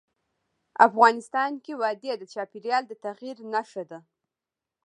افغانستان 0.87 1.51
کې 1.63 1.73
وادي 1.81 2.09
د 2.17 2.23
چاپېریال 2.33 2.83
د 2.87 2.93
تغیر 3.05 3.37
نښه 3.53 3.83
ده. 3.89 3.99